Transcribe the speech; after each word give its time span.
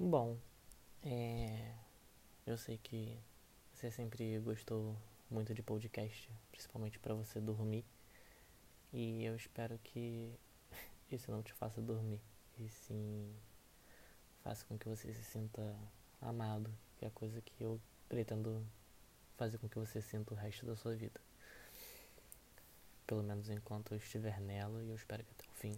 Bom, 0.00 0.38
é, 1.02 1.74
eu 2.46 2.56
sei 2.56 2.78
que 2.78 3.18
você 3.74 3.90
sempre 3.90 4.38
gostou 4.38 4.96
muito 5.28 5.52
de 5.52 5.60
podcast, 5.60 6.30
principalmente 6.52 7.00
para 7.00 7.14
você 7.14 7.40
dormir. 7.40 7.84
E 8.92 9.24
eu 9.24 9.34
espero 9.34 9.76
que 9.82 10.32
isso 11.10 11.32
não 11.32 11.42
te 11.42 11.52
faça 11.52 11.82
dormir, 11.82 12.20
e 12.60 12.68
sim 12.68 13.34
faça 14.44 14.64
com 14.66 14.78
que 14.78 14.88
você 14.88 15.12
se 15.12 15.24
sinta 15.24 15.76
amado, 16.22 16.72
que 16.96 17.04
é 17.04 17.08
a 17.08 17.10
coisa 17.10 17.40
que 17.40 17.60
eu 17.60 17.80
pretendo 18.08 18.64
fazer 19.36 19.58
com 19.58 19.68
que 19.68 19.80
você 19.80 20.00
sinta 20.00 20.32
o 20.32 20.36
resto 20.36 20.64
da 20.64 20.76
sua 20.76 20.94
vida. 20.94 21.20
Pelo 23.04 23.24
menos 23.24 23.50
enquanto 23.50 23.94
eu 23.94 23.98
estiver 23.98 24.40
nela 24.40 24.80
e 24.80 24.90
eu 24.90 24.94
espero 24.94 25.24
que 25.24 25.32
até 25.32 25.50
o 25.50 25.54
fim. 25.54 25.74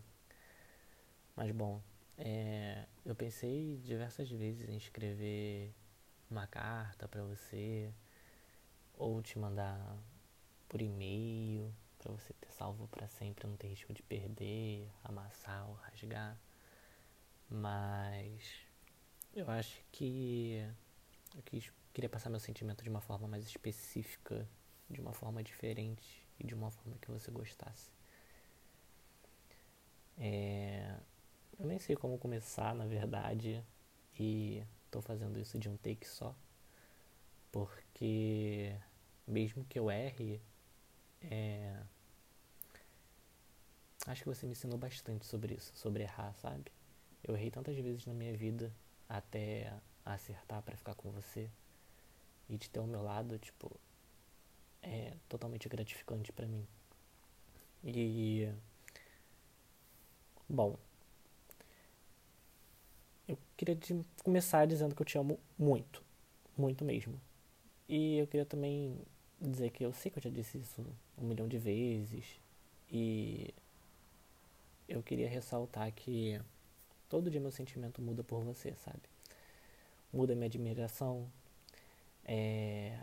Mas 1.35 1.51
bom, 1.53 1.81
é, 2.21 2.87
eu 3.05 3.15
pensei 3.15 3.79
diversas 3.79 4.31
vezes 4.31 4.69
em 4.69 4.77
escrever 4.77 5.75
uma 6.31 6.47
carta 6.47 7.09
para 7.09 7.23
você 7.25 7.91
ou 8.95 9.23
te 9.23 9.39
mandar 9.39 9.97
por 10.69 10.83
e-mail 10.83 11.75
para 11.99 12.13
você 12.13 12.33
ter 12.35 12.53
salvo 12.53 12.87
para 12.89 13.09
sempre, 13.09 13.47
não 13.47 13.57
ter 13.57 13.69
risco 13.69 13.93
de 13.93 14.03
perder, 14.03 14.87
amassar 15.03 15.67
ou 15.69 15.75
rasgar. 15.77 16.39
Mas 17.49 18.43
eu 19.35 19.51
acho 19.51 19.83
que 19.91 20.63
eu 21.35 21.43
quis, 21.43 21.73
queria 21.93 22.09
passar 22.09 22.29
meu 22.29 22.41
sentimento 22.41 22.85
de 22.85 22.91
uma 22.91 23.01
forma 23.01 23.27
mais 23.27 23.47
específica, 23.47 24.47
de 24.89 25.01
uma 25.01 25.13
forma 25.13 25.43
diferente 25.43 26.23
e 26.39 26.47
de 26.47 26.55
uma 26.55 26.71
forma 26.71 26.97
que 26.99 27.11
você 27.11 27.31
gostasse. 27.31 27.91
É, 30.19 30.97
eu 31.61 31.67
nem 31.67 31.79
sei 31.79 31.95
como 31.95 32.19
começar, 32.19 32.75
na 32.75 32.87
verdade, 32.87 33.63
e 34.19 34.65
tô 34.91 35.03
fazendo 35.03 35.39
isso 35.39 35.59
de 35.59 35.69
um 35.69 35.77
take 35.77 36.07
só, 36.09 36.35
porque 37.53 38.75
mesmo 39.27 39.65
que 39.67 39.79
eu 39.79 39.91
erre, 39.91 40.41
é... 41.23 41.79
acho 44.07 44.23
que 44.23 44.29
você 44.29 44.47
me 44.47 44.53
ensinou 44.53 44.79
bastante 44.79 45.27
sobre 45.27 45.55
isso, 45.55 45.71
sobre 45.77 46.03
errar, 46.03 46.33
sabe? 46.37 46.73
Eu 47.23 47.37
errei 47.37 47.51
tantas 47.51 47.77
vezes 47.77 48.07
na 48.07 48.15
minha 48.15 48.35
vida 48.35 48.73
até 49.07 49.73
acertar 50.05 50.63
para 50.63 50.77
ficar 50.77 50.95
com 50.95 51.11
você 51.11 51.51
e 52.49 52.57
de 52.57 52.71
ter 52.71 52.81
ao 52.81 52.87
meu 52.87 53.03
lado, 53.03 53.39
tipo, 53.39 53.71
é 54.83 55.15
totalmente 55.29 55.69
gratificante 55.69 56.33
para 56.33 56.47
mim. 56.47 56.67
E 57.85 58.51
bom, 60.49 60.79
eu 63.31 63.39
queria 63.57 63.79
começar 64.25 64.67
dizendo 64.67 64.95
que 64.95 65.03
eu 65.03 65.07
te 65.07 65.17
amo 65.17 65.39
muito, 65.59 66.03
muito 66.57 66.85
mesmo. 66.85 67.21
E 67.89 68.19
eu 68.19 68.27
queria 68.27 68.47
também 68.47 68.99
dizer 69.41 69.71
que 69.71 69.85
eu 69.85 69.93
sei 69.93 70.11
que 70.11 70.19
eu 70.19 70.23
já 70.23 70.31
disse 70.31 70.59
isso 70.59 70.85
um 71.17 71.27
milhão 71.27 71.49
de 71.49 71.59
vezes 71.59 72.41
e 72.91 73.55
eu 74.89 75.03
queria 75.03 75.29
ressaltar 75.29 75.91
que 75.93 76.41
todo 77.09 77.31
dia 77.31 77.41
meu 77.41 77.51
sentimento 77.51 78.03
muda 78.03 78.23
por 78.25 78.43
você, 78.43 78.75
sabe? 78.85 79.03
Muda 80.13 80.35
minha 80.35 80.47
admiração. 80.47 81.31
É... 82.25 82.99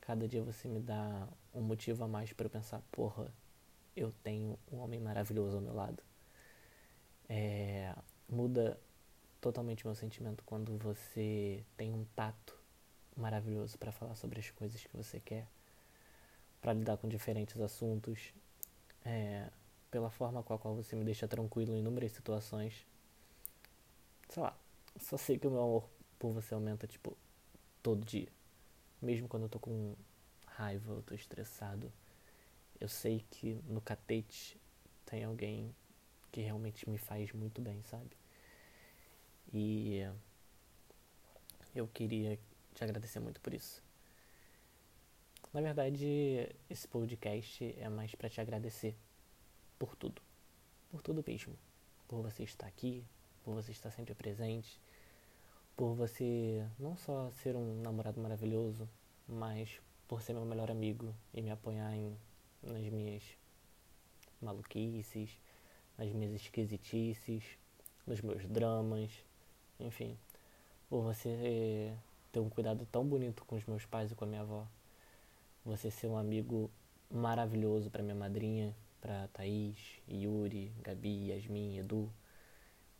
Cada 0.00 0.28
dia 0.28 0.42
você 0.42 0.68
me 0.68 0.80
dá 0.80 1.28
um 1.52 1.60
motivo 1.60 2.04
a 2.04 2.08
mais 2.08 2.32
para 2.32 2.46
eu 2.46 2.50
pensar, 2.50 2.80
porra, 2.92 3.32
eu 3.96 4.12
tenho 4.22 4.56
um 4.72 4.78
homem 4.78 5.00
maravilhoso 5.00 5.56
ao 5.56 5.62
meu 5.62 5.74
lado. 5.74 6.02
É... 7.28 7.94
Muda 8.28 8.78
totalmente 9.46 9.86
meu 9.86 9.94
sentimento 9.94 10.42
quando 10.44 10.76
você 10.76 11.64
tem 11.76 11.92
um 11.92 12.04
tato 12.16 12.58
maravilhoso 13.16 13.78
para 13.78 13.92
falar 13.92 14.16
sobre 14.16 14.40
as 14.40 14.50
coisas 14.50 14.82
que 14.82 14.96
você 14.96 15.20
quer, 15.20 15.46
para 16.60 16.72
lidar 16.72 16.96
com 16.96 17.08
diferentes 17.08 17.60
assuntos, 17.60 18.34
é, 19.04 19.48
pela 19.88 20.10
forma 20.10 20.42
com 20.42 20.52
a 20.52 20.58
qual 20.58 20.74
você 20.74 20.96
me 20.96 21.04
deixa 21.04 21.28
tranquilo 21.28 21.76
em 21.76 21.78
inúmeras 21.78 22.10
situações. 22.10 22.84
Sei 24.30 24.42
lá, 24.42 24.58
só 24.98 25.16
sei 25.16 25.38
que 25.38 25.46
o 25.46 25.50
meu 25.52 25.62
amor 25.62 25.88
por 26.18 26.32
você 26.32 26.52
aumenta, 26.52 26.84
tipo, 26.88 27.16
todo 27.80 28.04
dia. 28.04 28.28
Mesmo 29.00 29.28
quando 29.28 29.44
eu 29.44 29.48
tô 29.48 29.60
com 29.60 29.94
raiva, 30.44 30.92
eu 30.92 31.02
tô 31.02 31.14
estressado. 31.14 31.92
Eu 32.80 32.88
sei 32.88 33.24
que 33.30 33.54
no 33.68 33.80
catete 33.80 34.60
tem 35.04 35.22
alguém 35.22 35.72
que 36.32 36.40
realmente 36.40 36.90
me 36.90 36.98
faz 36.98 37.30
muito 37.32 37.60
bem, 37.62 37.80
sabe? 37.84 38.25
E 39.52 40.02
eu 41.74 41.86
queria 41.88 42.38
te 42.74 42.84
agradecer 42.84 43.20
muito 43.20 43.40
por 43.40 43.54
isso. 43.54 43.82
Na 45.52 45.60
verdade, 45.60 46.54
esse 46.68 46.86
podcast 46.86 47.74
é 47.78 47.88
mais 47.88 48.14
para 48.14 48.28
te 48.28 48.40
agradecer 48.40 48.94
por 49.78 49.96
tudo. 49.96 50.20
Por 50.90 51.00
tudo 51.00 51.24
mesmo. 51.26 51.56
Por 52.06 52.22
você 52.22 52.42
estar 52.42 52.66
aqui, 52.66 53.04
por 53.44 53.54
você 53.54 53.72
estar 53.72 53.90
sempre 53.90 54.14
presente, 54.14 54.80
por 55.76 55.94
você 55.94 56.66
não 56.78 56.96
só 56.96 57.30
ser 57.30 57.56
um 57.56 57.80
namorado 57.80 58.20
maravilhoso, 58.20 58.88
mas 59.28 59.80
por 60.08 60.22
ser 60.22 60.32
meu 60.32 60.44
melhor 60.44 60.70
amigo 60.70 61.14
e 61.34 61.42
me 61.42 61.50
apoiar 61.50 61.94
em, 61.94 62.16
nas 62.62 62.84
minhas 62.92 63.22
maluquices, 64.40 65.30
nas 65.98 66.10
minhas 66.12 66.32
esquisitices, 66.34 67.44
nos 68.06 68.20
meus 68.20 68.46
dramas, 68.46 69.10
enfim, 69.78 70.16
por 70.88 71.02
você 71.02 71.94
ter 72.32 72.40
um 72.40 72.48
cuidado 72.48 72.86
tão 72.86 73.04
bonito 73.06 73.44
com 73.44 73.56
os 73.56 73.64
meus 73.64 73.84
pais 73.86 74.12
e 74.12 74.14
com 74.14 74.24
a 74.24 74.28
minha 74.28 74.42
avó. 74.42 74.66
Você 75.64 75.90
ser 75.90 76.06
um 76.06 76.16
amigo 76.16 76.70
maravilhoso 77.10 77.90
para 77.90 78.02
minha 78.02 78.14
madrinha, 78.14 78.74
para 79.00 79.28
Thaís, 79.28 79.76
Yuri, 80.08 80.72
Gabi, 80.82 81.28
Yasmin, 81.30 81.78
Edu. 81.78 82.12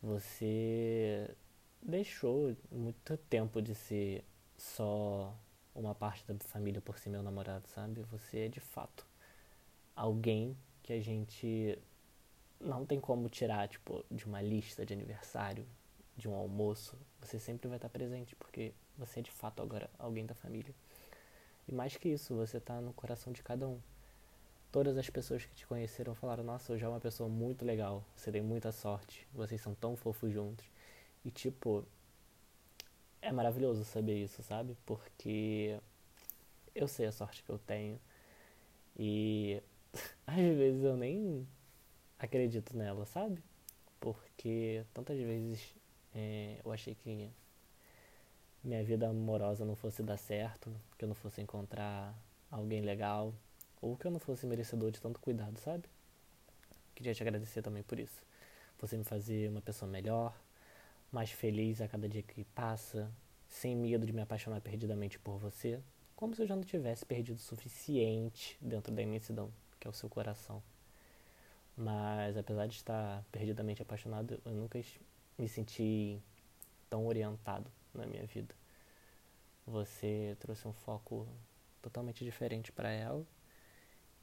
Você 0.01 1.35
deixou 1.81 2.55
muito 2.71 3.17
tempo 3.29 3.61
de 3.61 3.73
ser 3.75 4.23
só 4.57 5.35
uma 5.73 5.93
parte 5.93 6.25
da 6.25 6.35
família 6.47 6.81
por 6.81 6.97
ser 6.97 7.09
meu 7.09 7.21
namorado, 7.21 7.67
sabe? 7.67 8.01
Você 8.11 8.39
é 8.39 8.47
de 8.47 8.59
fato 8.59 9.05
alguém 9.95 10.57
que 10.83 10.93
a 10.93 11.01
gente 11.01 11.77
não 12.59 12.85
tem 12.85 12.99
como 12.99 13.29
tirar, 13.29 13.67
tipo, 13.67 14.03
de 14.09 14.25
uma 14.25 14.41
lista 14.41 14.85
de 14.85 14.93
aniversário, 14.93 15.65
de 16.17 16.27
um 16.27 16.33
almoço, 16.33 16.97
você 17.21 17.39
sempre 17.39 17.67
vai 17.67 17.77
estar 17.77 17.89
presente, 17.89 18.35
porque 18.35 18.73
você 18.97 19.19
é 19.19 19.23
de 19.23 19.31
fato 19.31 19.61
agora 19.61 19.89
alguém 19.99 20.25
da 20.25 20.33
família. 20.33 20.73
E 21.67 21.73
mais 21.73 21.95
que 21.95 22.09
isso, 22.09 22.35
você 22.35 22.57
está 22.57 22.81
no 22.81 22.91
coração 22.93 23.31
de 23.31 23.43
cada 23.43 23.67
um. 23.67 23.79
Todas 24.71 24.97
as 24.97 25.09
pessoas 25.09 25.45
que 25.45 25.53
te 25.53 25.67
conheceram 25.67 26.15
falaram: 26.15 26.43
Nossa, 26.43 26.73
eu 26.73 26.77
já 26.77 26.87
é 26.87 26.89
uma 26.89 26.99
pessoa 26.99 27.29
muito 27.29 27.63
legal, 27.63 28.03
você 28.15 28.31
tem 28.31 28.41
muita 28.41 28.71
sorte, 28.71 29.27
vocês 29.33 29.61
são 29.61 29.75
tão 29.75 29.95
fofos 29.95 30.33
juntos. 30.33 30.65
E 31.23 31.31
tipo, 31.31 31.85
é 33.21 33.31
maravilhoso 33.31 33.83
saber 33.85 34.23
isso, 34.23 34.41
sabe? 34.43 34.75
Porque 34.85 35.79
eu 36.73 36.87
sei 36.87 37.05
a 37.07 37.11
sorte 37.11 37.43
que 37.43 37.49
eu 37.49 37.59
tenho 37.59 37.99
e 38.97 39.61
às 40.25 40.35
vezes 40.35 40.83
eu 40.83 40.97
nem 40.97 41.47
acredito 42.19 42.75
nela, 42.75 43.05
sabe? 43.05 43.43
Porque 43.99 44.85
tantas 44.93 45.17
vezes 45.17 45.76
é, 46.13 46.59
eu 46.63 46.71
achei 46.71 46.95
que 46.95 47.29
minha 48.63 48.83
vida 48.83 49.07
amorosa 49.07 49.63
não 49.65 49.75
fosse 49.75 50.03
dar 50.03 50.17
certo, 50.17 50.73
que 50.97 51.05
eu 51.05 51.07
não 51.07 51.15
fosse 51.15 51.41
encontrar 51.41 52.13
alguém 52.51 52.81
legal, 52.81 53.33
ou 53.81 53.95
que 53.95 54.07
eu 54.07 54.11
não 54.11 54.19
fosse 54.19 54.45
merecedor 54.45 54.91
de 54.91 54.99
tanto 54.99 55.19
cuidado, 55.19 55.57
sabe? 55.59 55.83
Queria 56.95 57.13
te 57.13 57.21
agradecer 57.21 57.61
também 57.61 57.83
por 57.83 57.99
isso. 57.99 58.21
Você 58.79 58.97
me 58.97 59.03
fazer 59.03 59.49
uma 59.49 59.61
pessoa 59.61 59.89
melhor, 59.89 60.35
mais 61.11 61.31
feliz 61.31 61.81
a 61.81 61.87
cada 61.87 62.09
dia 62.09 62.23
que 62.23 62.43
passa, 62.45 63.11
sem 63.47 63.75
medo 63.75 64.05
de 64.05 64.13
me 64.13 64.21
apaixonar 64.21 64.61
perdidamente 64.61 65.17
por 65.19 65.37
você, 65.37 65.79
como 66.15 66.35
se 66.35 66.41
eu 66.41 66.47
já 66.47 66.55
não 66.55 66.63
tivesse 66.63 67.05
perdido 67.05 67.37
o 67.37 67.39
suficiente 67.39 68.57
dentro 68.59 68.93
da 68.93 69.01
imensidão 69.01 69.51
que 69.79 69.87
é 69.87 69.89
o 69.89 69.93
seu 69.93 70.09
coração. 70.09 70.61
Mas 71.75 72.35
apesar 72.37 72.67
de 72.67 72.75
estar 72.75 73.23
perdidamente 73.31 73.81
apaixonado, 73.81 74.41
eu 74.43 74.51
nunca 74.51 74.79
me 75.37 75.47
senti 75.47 76.21
tão 76.89 77.05
orientado 77.05 77.71
na 77.93 78.05
minha 78.05 78.25
vida. 78.25 78.55
Você 79.65 80.35
trouxe 80.39 80.67
um 80.67 80.73
foco 80.73 81.27
totalmente 81.81 82.23
diferente 82.23 82.71
para 82.71 82.89
ela 82.89 83.25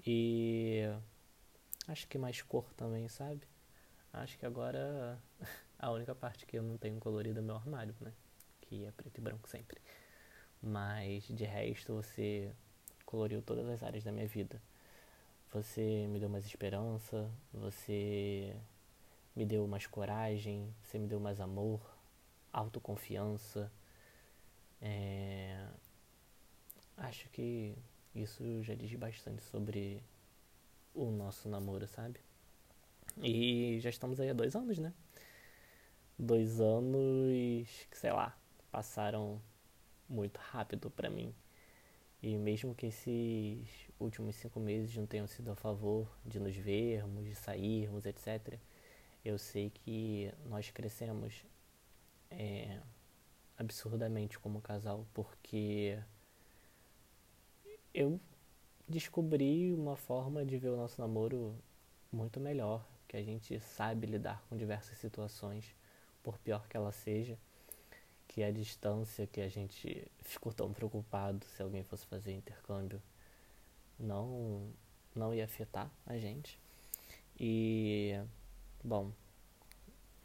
e 0.06 0.82
acho 1.86 2.08
que 2.08 2.18
mais 2.18 2.42
cor 2.42 2.72
também, 2.74 3.08
sabe? 3.08 3.46
Acho 4.12 4.38
que 4.38 4.46
agora 4.46 5.20
a 5.78 5.90
única 5.90 6.14
parte 6.14 6.46
que 6.46 6.58
eu 6.58 6.62
não 6.62 6.78
tenho 6.78 6.98
colorido 6.98 7.38
é 7.40 7.42
meu 7.42 7.56
armário, 7.56 7.94
né? 8.00 8.12
Que 8.62 8.84
é 8.84 8.90
preto 8.92 9.18
e 9.18 9.20
branco 9.20 9.48
sempre. 9.48 9.80
Mas 10.62 11.24
de 11.28 11.44
resto 11.44 11.94
você 11.94 12.52
coloriu 13.04 13.42
todas 13.42 13.68
as 13.68 13.82
áreas 13.82 14.04
da 14.04 14.12
minha 14.12 14.26
vida. 14.26 14.60
Você 15.52 16.06
me 16.08 16.18
deu 16.18 16.28
mais 16.28 16.44
esperança, 16.44 17.30
você 17.52 18.56
me 19.34 19.44
deu 19.44 19.66
mais 19.66 19.86
coragem, 19.86 20.74
você 20.82 20.98
me 20.98 21.06
deu 21.06 21.18
mais 21.20 21.40
amor, 21.40 21.80
autoconfiança. 22.52 23.70
É... 24.80 25.66
Acho 26.96 27.28
que 27.30 27.76
isso 28.14 28.62
já 28.62 28.74
diz 28.74 28.92
bastante 28.94 29.42
sobre 29.42 30.02
o 30.94 31.10
nosso 31.10 31.48
namoro, 31.48 31.86
sabe? 31.88 32.20
E 33.22 33.78
já 33.80 33.90
estamos 33.90 34.20
aí 34.20 34.30
há 34.30 34.32
dois 34.32 34.54
anos, 34.54 34.78
né? 34.78 34.92
Dois 36.18 36.60
anos 36.60 37.68
que, 37.90 37.98
sei 37.98 38.12
lá, 38.12 38.36
passaram 38.70 39.40
muito 40.08 40.38
rápido 40.38 40.90
para 40.90 41.10
mim. 41.10 41.34
E 42.22 42.36
mesmo 42.36 42.74
que 42.74 42.86
esses 42.86 43.68
últimos 43.98 44.36
cinco 44.36 44.60
meses 44.60 44.96
não 44.96 45.06
tenham 45.06 45.26
sido 45.26 45.50
a 45.50 45.56
favor 45.56 46.08
de 46.24 46.38
nos 46.38 46.56
vermos, 46.56 47.24
de 47.24 47.34
sairmos, 47.34 48.06
etc., 48.06 48.58
eu 49.24 49.38
sei 49.38 49.70
que 49.70 50.32
nós 50.46 50.70
crescemos 50.70 51.44
é, 52.30 52.78
absurdamente 53.56 54.38
como 54.38 54.60
casal, 54.60 55.06
porque 55.14 55.98
eu 57.92 58.20
descobri 58.88 59.72
uma 59.72 59.96
forma 59.96 60.44
de 60.44 60.58
ver 60.58 60.68
o 60.68 60.76
nosso 60.76 61.00
namoro 61.00 61.56
muito 62.12 62.38
melhor, 62.38 62.86
que 63.08 63.16
a 63.16 63.22
gente 63.22 63.58
sabe 63.60 64.06
lidar 64.06 64.44
com 64.48 64.56
diversas 64.56 64.98
situações, 64.98 65.74
por 66.22 66.38
pior 66.38 66.66
que 66.68 66.76
ela 66.76 66.92
seja, 66.92 67.38
que 68.28 68.42
a 68.42 68.50
distância 68.50 69.26
que 69.26 69.40
a 69.40 69.48
gente 69.48 70.06
ficou 70.22 70.52
tão 70.52 70.72
preocupado 70.72 71.44
se 71.46 71.62
alguém 71.62 71.82
fosse 71.84 72.06
fazer 72.06 72.32
intercâmbio 72.32 73.00
não 73.98 74.72
não 75.14 75.32
ia 75.32 75.44
afetar 75.44 75.88
a 76.04 76.18
gente. 76.18 76.58
E 77.38 78.20
bom, 78.84 79.10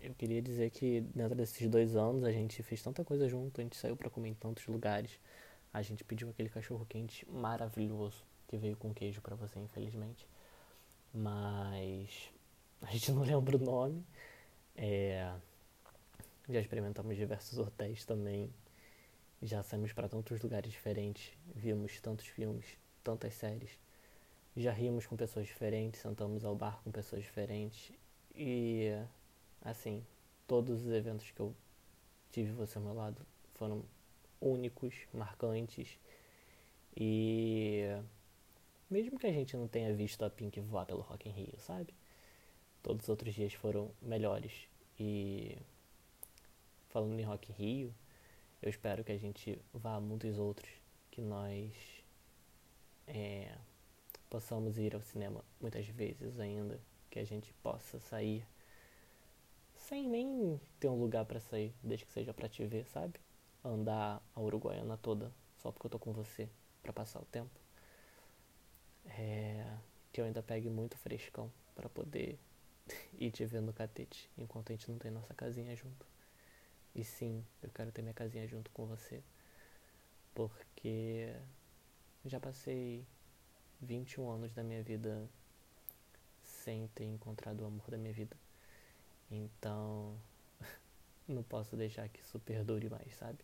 eu 0.01 0.13
queria 0.13 0.41
dizer 0.41 0.69
que 0.69 1.01
dentro 1.01 1.35
desses 1.35 1.67
dois 1.69 1.95
anos 1.95 2.23
a 2.23 2.31
gente 2.31 2.61
fez 2.61 2.81
tanta 2.81 3.03
coisa 3.03 3.27
junto, 3.27 3.59
a 3.59 3.63
gente 3.63 3.77
saiu 3.77 3.95
para 3.95 4.09
comer 4.09 4.29
em 4.29 4.33
tantos 4.33 4.67
lugares, 4.67 5.19
a 5.73 5.81
gente 5.81 6.03
pediu 6.03 6.29
aquele 6.29 6.50
cachorro 6.50 6.85
quente 6.85 7.29
maravilhoso 7.29 8.23
que 8.47 8.57
veio 8.57 8.75
com 8.75 8.94
queijo 8.94 9.21
para 9.21 9.35
você, 9.35 9.59
infelizmente. 9.59 10.27
Mas 11.13 12.31
a 12.81 12.91
gente 12.91 13.11
não 13.11 13.23
lembra 13.23 13.56
o 13.56 13.59
nome. 13.59 14.03
É, 14.75 15.33
já 16.50 16.59
experimentamos 16.59 17.15
diversos 17.15 17.59
hotéis 17.59 18.06
também. 18.06 18.51
Já 19.41 19.63
saímos 19.63 19.94
para 19.94 20.09
tantos 20.09 20.41
lugares 20.41 20.71
diferentes, 20.71 21.31
vimos 21.56 22.00
tantos 22.01 22.25
filmes, 22.27 22.65
tantas 23.03 23.33
séries. 23.35 23.77
Já 24.56 24.73
rimos 24.73 25.06
com 25.06 25.15
pessoas 25.15 25.45
diferentes, 25.45 26.01
sentamos 26.01 26.44
ao 26.44 26.56
bar 26.56 26.81
com 26.83 26.91
pessoas 26.91 27.21
diferentes. 27.23 27.94
E 28.41 28.91
assim, 29.62 30.01
todos 30.47 30.86
os 30.86 30.94
eventos 30.94 31.30
que 31.30 31.41
eu 31.41 31.53
tive 32.31 32.53
você 32.53 32.77
ao 32.77 32.83
meu 32.86 32.94
lado 32.94 33.21
foram 33.56 33.83
únicos, 34.39 34.95
marcantes. 35.13 36.00
E 36.95 37.83
mesmo 38.89 39.19
que 39.19 39.27
a 39.27 39.33
gente 39.33 39.57
não 39.57 39.68
tenha 39.68 39.94
visto 39.94 40.24
a 40.24 40.30
Pink 40.30 40.57
voar 40.62 40.86
pelo 40.86 41.01
Rock 41.01 41.27
in 41.27 41.33
Rio, 41.33 41.59
sabe? 41.59 41.94
Todos 42.81 43.03
os 43.03 43.09
outros 43.09 43.36
dias 43.36 43.53
foram 43.53 43.91
melhores. 44.01 44.69
E 44.97 45.57
falando 46.88 47.19
em 47.19 47.24
Rock 47.24 47.51
in 47.51 47.56
Rio, 47.56 47.95
eu 48.62 48.69
espero 48.69 49.03
que 49.03 49.12
a 49.12 49.18
gente 49.18 49.59
vá 49.74 49.95
a 49.95 50.00
muitos 50.00 50.38
outros, 50.38 50.71
que 51.12 51.19
nós 51.19 51.74
é, 53.06 53.53
possamos 54.30 54.77
ir 54.77 54.95
ao 54.95 55.01
cinema 55.01 55.44
muitas 55.59 55.85
vezes 55.88 56.39
ainda, 56.39 56.80
que 57.09 57.19
a 57.19 57.25
gente 57.25 57.53
possa 57.63 58.00
sair 58.00 58.45
sem 59.75 60.07
nem 60.07 60.59
ter 60.79 60.88
um 60.88 61.00
lugar 61.00 61.25
para 61.25 61.39
sair, 61.39 61.73
desde 61.81 62.06
que 62.06 62.11
seja 62.11 62.33
para 62.33 62.47
te 62.47 62.65
ver, 62.65 62.85
sabe? 62.85 63.19
Andar 63.63 64.21
a 64.35 64.39
Uruguaiana 64.39 64.97
toda 64.97 65.31
só 65.57 65.71
porque 65.71 65.88
eu 65.88 65.91
tô 65.91 66.00
com 66.00 66.13
você 66.13 66.50
para 66.81 66.94
passar 66.94 67.19
o 67.19 67.25
tempo. 67.25 67.59
É, 69.06 69.65
que 70.11 70.21
eu 70.21 70.25
ainda 70.25 70.44
pegue 70.44 70.69
muito 70.69 70.97
frescão 70.97 71.51
para 71.75 71.89
poder 71.89 72.38
ir 73.17 73.31
te 73.31 73.45
ver 73.45 73.61
no 73.61 73.73
catete, 73.73 74.29
enquanto 74.38 74.71
a 74.71 74.75
gente 74.75 74.89
não 74.91 74.97
tem 74.97 75.11
nossa 75.11 75.33
casinha 75.33 75.75
junto. 75.75 76.06
E 76.95 77.03
sim, 77.03 77.45
eu 77.61 77.69
quero 77.69 77.91
ter 77.91 78.01
minha 78.01 78.13
casinha 78.13 78.47
junto 78.47 78.69
com 78.71 78.85
você. 78.85 79.23
Porque 80.33 81.33
já 82.25 82.39
passei 82.39 83.06
21 83.81 84.29
anos 84.29 84.53
da 84.53 84.63
minha 84.63 84.83
vida 84.83 85.27
sem 86.63 86.88
ter 86.89 87.06
encontrado 87.06 87.61
o 87.61 87.65
amor 87.65 87.89
da 87.89 87.97
minha 87.97 88.13
vida. 88.13 88.35
Então, 89.31 90.15
não 91.27 91.44
posso 91.44 91.75
deixar 91.75 92.07
que 92.09 92.19
isso 92.19 92.39
perdure 92.39 92.89
mais, 92.89 93.13
sabe? 93.15 93.39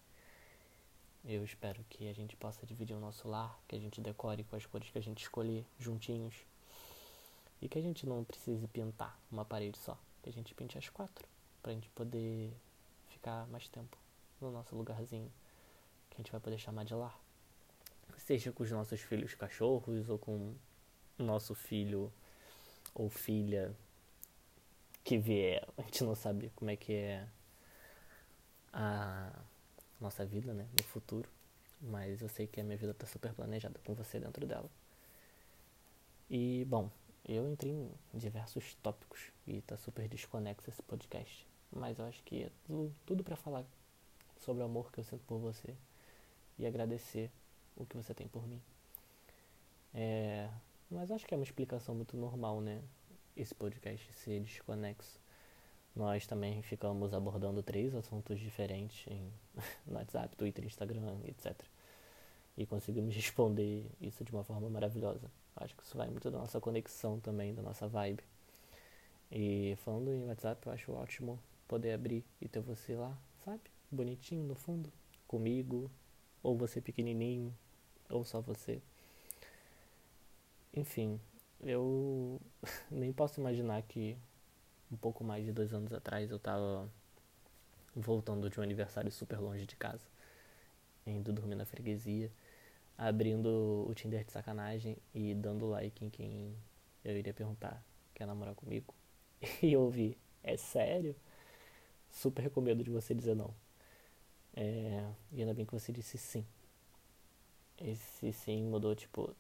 Eu 1.23 1.43
espero 1.43 1.83
que 1.89 2.07
a 2.07 2.13
gente 2.13 2.35
possa 2.35 2.65
dividir 2.65 2.95
o 2.95 2.99
nosso 2.99 3.27
lar, 3.27 3.59
que 3.67 3.75
a 3.75 3.79
gente 3.79 3.99
decore 3.99 4.43
com 4.43 4.55
as 4.55 4.65
cores 4.65 4.89
que 4.91 4.97
a 4.97 5.01
gente 5.01 5.23
escolher 5.23 5.65
juntinhos. 5.79 6.35
E 7.61 7.67
que 7.67 7.79
a 7.79 7.81
gente 7.81 8.05
não 8.05 8.23
precise 8.23 8.67
pintar 8.67 9.17
uma 9.31 9.43
parede 9.43 9.77
só, 9.79 9.97
que 10.21 10.29
a 10.29 10.33
gente 10.33 10.53
pinte 10.53 10.77
as 10.77 10.87
quatro, 10.89 11.27
pra 11.63 11.73
gente 11.73 11.89
poder 11.89 12.53
ficar 13.07 13.47
mais 13.47 13.67
tempo 13.67 13.97
no 14.39 14.51
nosso 14.51 14.75
lugarzinho, 14.75 15.31
que 16.09 16.15
a 16.15 16.17
gente 16.17 16.31
vai 16.31 16.39
poder 16.39 16.59
chamar 16.59 16.83
de 16.83 16.93
lar. 16.93 17.19
Seja 18.17 18.51
com 18.51 18.61
os 18.61 18.71
nossos 18.71 19.01
filhos 19.01 19.33
cachorros 19.33 20.07
ou 20.09 20.19
com 20.19 20.53
o 21.17 21.23
nosso 21.23 21.55
filho 21.55 22.11
ou 22.95 23.09
filha 23.09 23.75
que 25.03 25.17
vier. 25.17 25.67
A 25.77 25.83
gente 25.83 26.03
não 26.03 26.15
sabe 26.15 26.51
como 26.55 26.71
é 26.71 26.75
que 26.75 26.93
é 26.93 27.27
a 28.73 29.31
nossa 30.01 30.25
vida, 30.25 30.53
né, 30.53 30.67
no 30.75 30.83
futuro. 30.83 31.29
Mas 31.81 32.21
eu 32.21 32.29
sei 32.29 32.47
que 32.47 32.59
a 32.59 32.63
minha 32.63 32.77
vida 32.77 32.93
tá 32.93 33.05
super 33.05 33.33
planejada 33.33 33.79
com 33.85 33.93
você 33.93 34.19
dentro 34.19 34.47
dela. 34.47 34.69
E, 36.29 36.65
bom, 36.65 36.89
eu 37.27 37.47
entrei 37.51 37.71
em 37.71 37.91
diversos 38.13 38.73
tópicos 38.81 39.31
e 39.45 39.61
tá 39.61 39.77
super 39.77 40.07
desconexo 40.07 40.69
esse 40.69 40.81
podcast. 40.81 41.45
Mas 41.71 41.99
eu 41.99 42.05
acho 42.05 42.23
que 42.23 42.43
é 42.43 42.51
tudo, 42.65 42.95
tudo 43.05 43.23
para 43.23 43.35
falar 43.35 43.63
sobre 44.39 44.63
o 44.63 44.65
amor 44.65 44.91
que 44.91 44.99
eu 44.99 45.03
sinto 45.03 45.23
por 45.25 45.37
você 45.37 45.75
e 46.57 46.65
agradecer 46.65 47.29
o 47.75 47.85
que 47.85 47.97
você 47.97 48.13
tem 48.13 48.27
por 48.27 48.47
mim. 48.47 48.61
É, 49.93 50.49
mas 51.05 51.11
acho 51.11 51.27
que 51.27 51.35
é 51.35 51.37
uma 51.37 51.43
explicação 51.43 51.93
muito 51.93 52.17
normal, 52.17 52.59
né? 52.59 52.81
Esse 53.37 53.53
podcast 53.53 54.11
ser 54.13 54.39
desconexo. 54.39 55.21
Nós 55.95 56.25
também 56.25 56.63
ficamos 56.63 57.13
abordando 57.13 57.61
três 57.61 57.93
assuntos 57.93 58.39
diferentes 58.39 59.05
em, 59.05 59.31
no 59.85 59.97
WhatsApp, 59.97 60.35
Twitter, 60.35 60.65
Instagram, 60.65 61.19
etc. 61.25 61.55
E 62.57 62.65
conseguimos 62.65 63.13
responder 63.15 63.85
isso 64.01 64.23
de 64.23 64.31
uma 64.31 64.43
forma 64.43 64.67
maravilhosa. 64.67 65.29
Acho 65.55 65.75
que 65.75 65.83
isso 65.83 65.95
vai 65.95 66.09
muito 66.09 66.31
da 66.31 66.39
nossa 66.39 66.59
conexão 66.59 67.19
também, 67.19 67.53
da 67.53 67.61
nossa 67.61 67.87
vibe. 67.87 68.23
E 69.31 69.75
falando 69.83 70.11
em 70.11 70.25
WhatsApp, 70.25 70.65
eu 70.65 70.73
acho 70.73 70.91
ótimo 70.91 71.39
poder 71.67 71.93
abrir 71.93 72.25
e 72.41 72.47
ter 72.47 72.61
você 72.61 72.95
lá, 72.95 73.15
sabe? 73.43 73.61
Bonitinho 73.91 74.43
no 74.43 74.55
fundo, 74.55 74.91
comigo, 75.27 75.91
ou 76.41 76.57
você 76.57 76.81
pequenininho, 76.81 77.55
ou 78.09 78.25
só 78.25 78.41
você. 78.41 78.81
Enfim, 80.75 81.19
eu 81.61 82.39
nem 82.91 83.11
posso 83.13 83.39
imaginar 83.39 83.81
que 83.83 84.17
um 84.91 84.97
pouco 84.97 85.23
mais 85.23 85.45
de 85.45 85.51
dois 85.51 85.73
anos 85.73 85.93
atrás, 85.93 86.29
eu 86.31 86.39
tava 86.39 86.89
voltando 87.95 88.49
de 88.49 88.59
um 88.59 88.63
aniversário 88.63 89.11
super 89.11 89.39
longe 89.39 89.65
de 89.65 89.75
casa, 89.75 90.05
indo 91.05 91.31
dormir 91.33 91.55
na 91.55 91.65
freguesia, 91.65 92.31
abrindo 92.97 93.85
o 93.89 93.93
Tinder 93.95 94.23
de 94.23 94.31
sacanagem 94.31 94.97
e 95.13 95.33
dando 95.33 95.67
like 95.67 96.03
em 96.05 96.09
quem 96.09 96.55
eu 97.03 97.17
iria 97.17 97.33
perguntar 97.33 97.83
quer 98.13 98.25
namorar 98.25 98.55
comigo. 98.55 98.93
E 99.61 99.73
eu 99.73 99.81
ouvi, 99.81 100.17
é 100.43 100.57
sério? 100.57 101.15
Super 102.09 102.49
com 102.49 102.61
medo 102.61 102.83
de 102.83 102.89
você 102.89 103.13
dizer 103.13 103.35
não. 103.35 103.53
É, 104.55 105.05
e 105.31 105.41
ainda 105.41 105.53
bem 105.53 105.65
que 105.65 105.73
você 105.73 105.91
disse 105.91 106.17
sim. 106.17 106.45
Esse 107.77 108.31
sim 108.33 108.63
mudou, 108.63 108.95
tipo, 108.95 109.35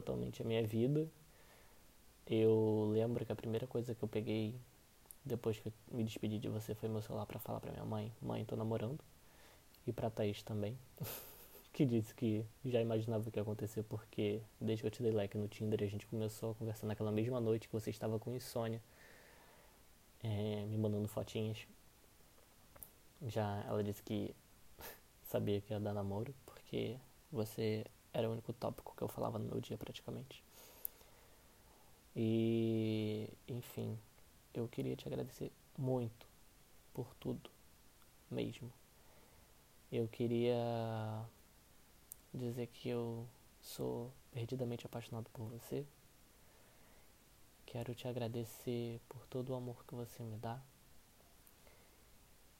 totalmente 0.00 0.42
a 0.42 0.44
minha 0.44 0.66
vida 0.66 1.08
eu 2.26 2.90
lembro 2.92 3.24
que 3.24 3.32
a 3.32 3.36
primeira 3.36 3.66
coisa 3.66 3.94
que 3.94 4.02
eu 4.02 4.08
peguei 4.08 4.54
depois 5.24 5.58
que 5.58 5.68
eu 5.68 5.72
me 5.90 6.04
despedi 6.04 6.38
de 6.38 6.48
você 6.48 6.74
foi 6.74 6.88
meu 6.88 7.02
celular 7.02 7.26
para 7.26 7.38
falar 7.38 7.60
para 7.60 7.72
minha 7.72 7.84
mãe: 7.84 8.12
Mãe, 8.20 8.44
tô 8.44 8.56
namorando. 8.56 8.98
E 9.86 9.92
pra 9.92 10.10
Thaís 10.10 10.42
também. 10.42 10.78
que 11.72 11.84
disse 11.84 12.14
que 12.14 12.44
já 12.64 12.80
imaginava 12.80 13.28
o 13.28 13.32
que 13.32 13.38
ia 13.38 13.42
acontecer 13.42 13.82
porque 13.82 14.40
desde 14.60 14.82
que 14.82 14.86
eu 14.86 14.90
te 14.90 15.02
dei 15.02 15.10
like 15.12 15.36
no 15.36 15.48
Tinder 15.48 15.82
a 15.82 15.86
gente 15.86 16.06
começou 16.06 16.52
a 16.52 16.54
conversar 16.54 16.86
naquela 16.86 17.10
mesma 17.10 17.40
noite 17.40 17.68
que 17.68 17.72
você 17.72 17.90
estava 17.90 18.18
com 18.18 18.34
insônia. 18.34 18.80
É, 20.22 20.64
me 20.66 20.78
mandando 20.78 21.06
fotinhas. 21.08 21.66
Já 23.26 23.62
ela 23.66 23.82
disse 23.82 24.02
que 24.02 24.34
sabia 25.24 25.60
que 25.60 25.72
ia 25.72 25.80
dar 25.80 25.92
namoro 25.92 26.34
porque 26.46 26.96
você 27.30 27.84
era 28.14 28.28
o 28.28 28.32
único 28.32 28.52
tópico 28.52 28.94
que 28.96 29.02
eu 29.02 29.08
falava 29.08 29.38
no 29.38 29.44
meu 29.44 29.60
dia 29.60 29.76
praticamente. 29.76 30.42
E, 32.14 33.28
enfim, 33.48 33.98
eu 34.54 34.68
queria 34.68 34.94
te 34.94 35.08
agradecer 35.08 35.50
muito 35.76 36.26
por 36.94 37.12
tudo, 37.16 37.50
mesmo. 38.30 38.72
Eu 39.90 40.06
queria 40.06 41.26
dizer 42.32 42.68
que 42.68 42.88
eu 42.88 43.26
sou 43.60 44.12
perdidamente 44.32 44.86
apaixonado 44.86 45.28
por 45.30 45.46
você. 45.48 45.84
Quero 47.66 47.94
te 47.96 48.06
agradecer 48.06 49.00
por 49.08 49.26
todo 49.26 49.50
o 49.50 49.56
amor 49.56 49.84
que 49.84 49.94
você 49.94 50.22
me 50.22 50.36
dá. 50.36 50.60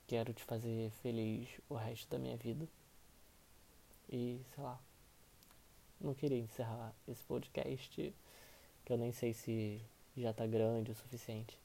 Quero 0.09 0.35
te 0.35 0.43
fazer 0.43 0.91
feliz 1.03 1.49
o 1.69 1.75
resto 1.75 2.09
da 2.11 2.19
minha 2.19 2.37
vida. 2.37 2.69
E, 4.09 4.41
sei 4.55 4.65
lá, 4.65 4.81
não 6.01 6.15
queria 6.15 6.39
encerrar 6.39 6.93
esse 7.09 7.23
podcast, 7.25 8.15
que 8.85 8.93
eu 8.93 8.99
nem 8.99 9.13
sei 9.13 9.33
se 9.33 9.81
já 10.17 10.33
tá 10.33 10.47
grande 10.47 10.91
o 10.91 10.95
suficiente. 10.95 11.59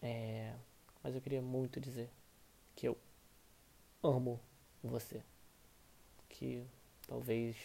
É, 0.00 0.54
mas 1.02 1.14
eu 1.14 1.20
queria 1.20 1.42
muito 1.42 1.80
dizer 1.80 2.10
que 2.76 2.86
eu 2.86 2.96
amo 4.02 4.40
você. 4.82 5.22
Que 6.28 6.64
talvez 7.06 7.56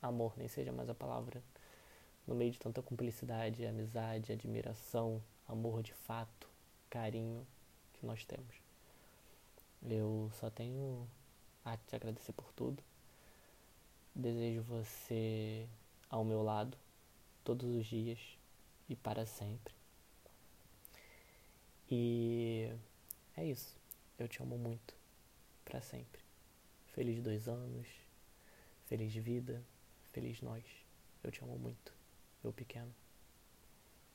amor 0.00 0.32
nem 0.36 0.48
seja 0.48 0.72
mais 0.72 0.88
a 0.88 0.94
palavra. 0.94 1.42
No 2.26 2.34
meio 2.34 2.50
de 2.50 2.58
tanta 2.58 2.82
cumplicidade, 2.82 3.66
amizade, 3.66 4.32
admiração, 4.32 5.22
amor 5.46 5.82
de 5.82 5.94
fato, 5.94 6.48
carinho 6.90 7.46
que 7.94 8.04
nós 8.04 8.24
temos. 8.24 8.54
Eu 9.82 10.30
só 10.34 10.50
tenho 10.50 11.08
a 11.64 11.76
te 11.76 11.96
agradecer 11.96 12.32
por 12.32 12.52
tudo. 12.52 12.82
Desejo 14.18 14.62
você 14.62 15.68
ao 16.10 16.24
meu 16.24 16.42
lado 16.42 16.76
todos 17.44 17.72
os 17.72 17.86
dias 17.86 18.18
e 18.88 18.96
para 18.96 19.24
sempre. 19.24 19.72
E 21.88 22.68
é 23.36 23.44
isso. 23.44 23.76
Eu 24.18 24.26
te 24.26 24.42
amo 24.42 24.58
muito. 24.58 24.92
Para 25.64 25.80
sempre. 25.80 26.20
Feliz 26.88 27.22
dois 27.22 27.46
anos. 27.46 27.86
Feliz 28.86 29.14
vida. 29.14 29.62
Feliz 30.10 30.42
nós. 30.42 30.64
Eu 31.22 31.30
te 31.30 31.40
amo 31.44 31.56
muito. 31.56 31.94
Meu 32.42 32.52
pequeno. 32.52 32.92